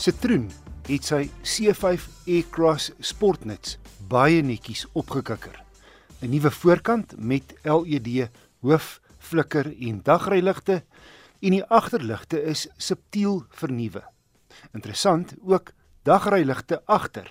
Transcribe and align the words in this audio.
Citroen 0.00 0.46
het 0.86 1.04
sy 1.04 1.26
C5 1.44 2.06
Aircross 2.24 2.86
Sportnuts 3.04 3.74
baie 4.08 4.38
netjies 4.40 4.86
opgekikker. 4.96 5.58
'n 6.22 6.30
Nuwe 6.32 6.50
voorkant 6.50 7.12
met 7.18 7.52
LED 7.62 8.30
hoof, 8.64 9.00
flikker 9.18 9.66
en 9.68 10.00
dagryligte 10.02 10.84
en 11.40 11.50
die 11.52 11.64
agterligte 11.64 12.40
is 12.42 12.68
subtiel 12.78 13.44
vernuwe. 13.50 14.00
Interessant, 14.72 15.34
ook 15.44 15.74
dagryligte 16.02 16.80
agter. 16.86 17.28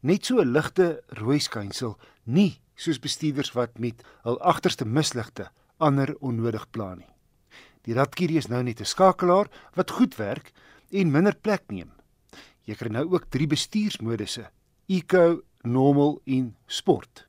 Net 0.00 0.24
so 0.24 0.40
'n 0.40 0.52
ligte 0.52 1.02
rooi 1.20 1.38
skynsel, 1.38 1.98
nie 2.24 2.62
soos 2.76 2.98
bestuurders 2.98 3.52
wat 3.52 3.78
met 3.78 4.02
hul 4.22 4.40
agterste 4.40 4.86
misligte 4.86 5.50
ander 5.76 6.16
onnodig 6.20 6.70
pla 6.70 6.94
nie. 6.94 7.12
Die 7.84 7.94
Radkirie 7.94 8.38
is 8.38 8.48
nou 8.48 8.62
net 8.62 8.80
'n 8.80 8.84
skakelaar 8.84 9.50
wat 9.74 9.90
goed 9.90 10.16
werk 10.16 10.52
en 10.90 11.10
minder 11.10 11.36
plek 11.36 11.68
neem. 11.68 11.90
Jy 12.68 12.76
kry 12.78 12.92
nou 12.92 13.06
ook 13.10 13.30
drie 13.30 13.48
bestuursmodusse: 13.50 14.50
Eco, 14.86 15.42
Normal 15.62 16.20
en 16.26 16.54
Sport. 16.66 17.26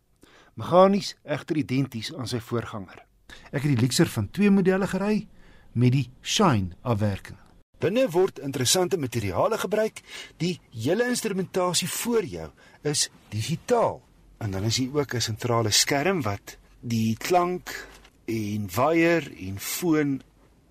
Meganies 0.56 1.16
egter 1.24 1.58
identies 1.58 2.12
aan 2.14 2.28
sy 2.28 2.40
voorganger. 2.44 3.06
Ek 3.52 3.64
het 3.64 3.72
die 3.72 3.80
Lexer 3.80 4.10
van 4.12 4.28
twee 4.30 4.52
modelle 4.52 4.88
gery 4.88 5.28
met 5.74 5.96
die 5.96 6.10
Shine 6.22 6.76
afwerking. 6.82 7.40
Binne 7.82 8.06
word 8.14 8.40
interessante 8.46 9.00
materiale 9.02 9.58
gebruik. 9.58 10.04
Die 10.38 10.60
hele 10.70 11.08
instrumentasie 11.10 11.90
voor 11.90 12.26
jou 12.26 12.50
is 12.86 13.10
digitaal. 13.34 14.02
En 14.38 14.52
dan 14.52 14.64
is 14.70 14.78
hier 14.78 14.94
ook 14.94 15.16
'n 15.16 15.22
sentrale 15.22 15.72
skerm 15.72 16.22
wat 16.22 16.58
die 16.80 17.18
klank 17.18 17.88
en 18.26 18.70
waier 18.76 19.32
en 19.38 19.60
foon 19.60 20.22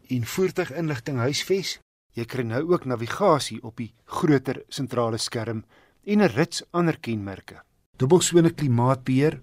en 0.09 0.25
voertuiginligting 0.25 1.19
huisves. 1.19 1.79
Jy 2.19 2.25
kry 2.27 2.43
nou 2.43 2.63
ook 2.73 2.85
navigasie 2.91 3.61
op 3.63 3.77
die 3.79 3.93
groter 4.05 4.63
sentrale 4.69 5.19
skerm 5.19 5.65
en 6.05 6.23
'n 6.23 6.33
rits 6.35 6.63
ander 6.73 6.99
kenmerke. 6.99 7.63
Dubbelsone 7.97 8.51
klimaatbeheer, 8.51 9.41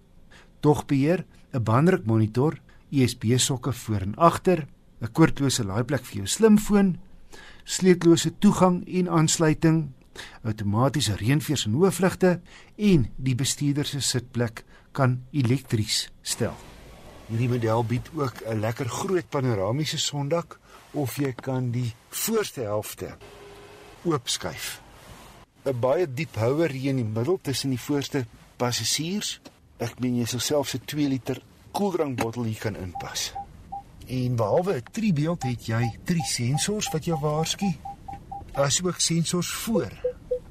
togbeheer, 0.59 1.25
'n 1.53 1.63
banddrukmonitor, 1.63 2.59
USB 2.91 3.37
sokke 3.37 3.73
voor 3.73 4.01
en 4.01 4.15
agter, 4.15 4.67
'n 5.01 5.11
koordlose 5.11 5.63
laaiplek 5.63 6.05
vir 6.05 6.15
jou 6.15 6.27
slimfoon, 6.27 6.97
sleutellose 7.63 8.37
toegang 8.39 8.87
en 8.87 9.09
aansluiting, 9.09 9.91
outomatiese 10.43 11.15
reënveers 11.15 11.65
en 11.65 11.73
hoofligte 11.73 12.41
en 12.75 13.07
die 13.15 13.35
bestuurder 13.35 13.85
se 13.85 13.99
sitplek 13.99 14.65
kan 14.91 15.21
elektries 15.31 16.09
stel. 16.21 16.76
Hierdie 17.27 17.49
model 17.51 17.83
bied 17.83 18.07
ook 18.15 18.39
'n 18.47 18.59
lekker 18.59 18.89
groot 18.89 19.29
panoramiese 19.29 19.97
sondak 19.97 20.59
of 20.91 21.15
jy 21.15 21.33
kan 21.33 21.71
die 21.71 21.93
voorste 22.09 22.61
helfte 22.61 23.17
oopskuif. 24.03 24.81
'n 25.65 25.79
Baie 25.79 26.13
diep 26.13 26.35
houer 26.35 26.71
hier 26.71 26.89
in 26.89 26.95
die 26.95 27.11
middel 27.19 27.39
tussen 27.41 27.69
die 27.69 27.79
voorste 27.79 28.25
passasiers. 28.55 29.39
Ek 29.77 29.99
meen 29.99 30.15
jy 30.15 30.25
sou 30.25 30.39
selfs 30.39 30.75
'n 30.75 30.85
2 30.85 31.07
liter 31.07 31.41
koeldrankbottel 31.71 32.43
hier 32.43 32.59
kan 32.59 32.75
inpas. 32.75 33.33
En 34.07 34.35
behalwe 34.35 34.75
'n 34.75 34.83
driebeeld 34.91 35.43
het 35.43 35.65
jy 35.65 35.99
drie 36.03 36.25
sensors 36.25 36.89
wat 36.91 37.05
jou 37.05 37.19
waarsku. 37.19 37.75
Daar's 38.53 38.81
ook 38.83 38.99
sensors 38.99 39.51
voor. 39.51 39.91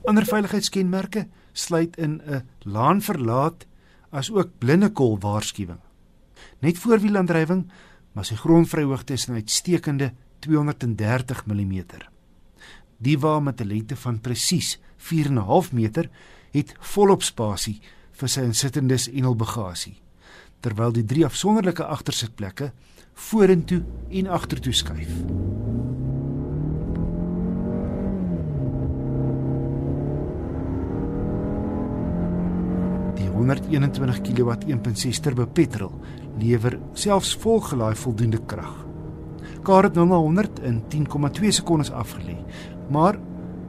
Ander 0.04 0.24
veiligheidskenmerke 0.24 1.26
sluit 1.52 1.96
in 1.96 2.22
'n 2.26 2.48
laan 2.58 3.02
verlaat 3.02 3.66
as 4.10 4.30
ook 4.30 4.58
blindekol 4.58 5.18
waarskuwing. 5.18 5.85
Net 6.60 6.78
voorwielaandrywing, 6.78 7.66
maar 8.12 8.24
sy 8.24 8.34
grondvryhoogte 8.34 9.12
is 9.12 9.28
'n 9.28 9.34
uitstekende 9.34 10.12
230 10.38 11.46
mm. 11.46 11.84
Die 12.98 13.18
wa 13.18 13.40
met 13.40 13.60
'n 13.60 13.66
lengte 13.66 13.96
van 13.96 14.20
presies 14.20 14.78
4.5 14.96 15.72
meter 15.72 16.10
het 16.50 16.74
volop 16.78 17.22
spasie 17.22 17.80
vir 18.12 18.28
sy 18.28 18.40
insittendes 18.40 19.08
en 19.08 19.28
hul 19.28 19.36
bagasie, 19.36 19.96
terwyl 20.60 20.92
die 20.92 21.04
drie 21.04 21.24
afsonderlike 21.24 21.84
agtersitplekke 21.84 22.72
vorentoe 23.14 23.82
en 24.10 24.26
agtertoe 24.26 24.72
skuif. 24.72 25.12
Die 33.16 33.28
121 33.28 34.20
kW 34.20 34.56
1.6 34.68 35.20
turbo 35.20 35.46
petrol 35.46 35.92
lewer 36.40 36.78
selfs 36.92 37.34
volgelaai 37.42 37.94
voldoende 37.96 38.40
krag. 38.46 38.74
Kar 39.66 39.88
het 39.88 39.96
nou 39.98 40.06
na 40.06 40.18
100 40.22 40.60
in 40.68 40.82
10,2 40.92 41.48
sekondes 41.50 41.90
afgelê. 41.90 42.36
Maar 42.90 43.18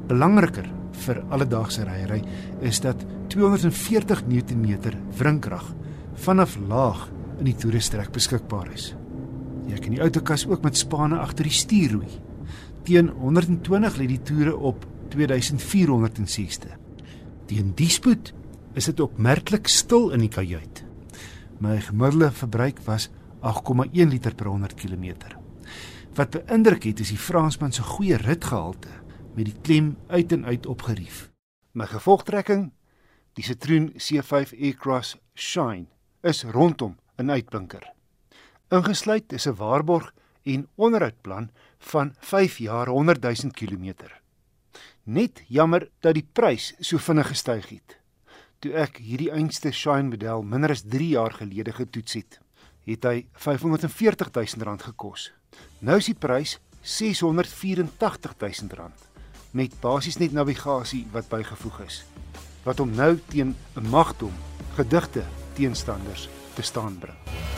belangriker 0.08 0.68
vir 1.06 1.22
alledaagse 1.34 1.86
ryery 1.88 2.22
is 2.66 2.80
dat 2.82 3.04
240 3.34 4.24
Nm 4.28 4.78
wrinkrag 5.18 5.66
vanaf 6.14 6.58
laag 6.68 7.08
in 7.40 7.50
die 7.50 7.56
toerestrek 7.58 8.12
beskikbaar 8.14 8.72
is. 8.74 8.94
Jy 9.68 9.82
kan 9.84 9.94
die 9.94 10.02
outokas 10.02 10.48
ook 10.48 10.64
met 10.64 10.80
spanne 10.80 11.20
agter 11.20 11.48
die 11.48 11.54
stuur 11.54 11.98
roei. 11.98 12.12
Teen 12.88 13.12
120 13.20 13.98
lê 14.00 14.08
die 14.14 14.22
toere 14.24 14.56
op 14.56 14.86
2460. 15.12 16.72
Teen 17.48 17.74
die 17.76 17.90
spoed 17.92 18.34
is 18.78 18.88
dit 18.90 19.00
opmerklik 19.04 19.68
stil 19.72 20.12
in 20.16 20.24
die 20.24 20.32
kajuit. 20.32 20.77
My 21.60 21.80
gemiddelde 21.82 22.32
verbruik 22.32 22.80
was 22.86 23.10
8,1 23.42 23.90
liter 23.92 24.36
per 24.36 24.46
100 24.46 24.74
km. 24.74 25.14
Wat 26.14 26.30
beïndruk 26.30 26.84
het 26.84 27.00
is 27.00 27.10
die 27.10 27.18
Fransman 27.18 27.74
se 27.74 27.82
goeie 27.82 28.18
ritgehalte 28.22 28.92
met 29.34 29.46
die 29.50 29.56
klem 29.62 29.96
uit 30.08 30.32
en 30.32 30.46
uit 30.46 30.66
opgerief. 30.66 31.32
My 31.74 31.86
gevolgtrekking, 31.90 32.70
die 33.34 33.46
Citroen 33.46 33.90
C5 33.98 34.54
Aircross 34.54 35.16
Shine, 35.34 35.88
is 36.22 36.44
rondom 36.44 36.98
'n 37.18 37.30
uitblinker. 37.30 37.94
Ingesluit 38.70 39.34
is 39.34 39.48
'n 39.48 39.56
waarborg 39.56 40.14
en 40.44 40.68
onderhoudplan 40.76 41.50
van 41.80 42.14
5 42.20 42.58
jaar 42.58 42.88
100 42.88 43.22
000 43.22 43.52
km. 43.52 43.94
Net 45.04 45.44
jammer 45.48 45.90
dat 46.00 46.14
die 46.14 46.28
prys 46.34 46.76
so 46.80 46.98
vinnig 46.98 47.28
gestyg 47.28 47.70
het. 47.70 47.98
Toe 48.60 48.74
ek 48.74 48.96
hierdie 49.06 49.30
einste 49.30 49.70
Shine 49.70 50.10
model 50.10 50.42
minder 50.42 50.72
as 50.74 50.82
3 50.82 51.12
jaar 51.12 51.36
gelede 51.38 51.76
getoets 51.78 52.18
het, 52.18 52.40
het 52.90 53.06
hy 53.06 53.20
R540 53.38 54.32
000 54.34 54.78
gekos. 54.82 55.28
Nou 55.86 56.00
is 56.02 56.10
die 56.10 56.18
prys 56.18 56.56
R684 56.82 58.34
000 58.42 58.90
met 59.58 59.78
basies 59.82 60.18
net 60.18 60.34
navigasie 60.34 61.06
wat 61.14 61.30
bygevoeg 61.30 61.82
is 61.86 62.04
wat 62.68 62.82
hom 62.84 62.92
nou 62.98 63.14
teen 63.32 63.56
'n 63.78 63.90
magdom 63.90 64.34
gedigte 64.76 65.24
teenstanders 65.56 66.28
te 66.56 66.62
staan 66.62 67.00
bring. 67.00 67.57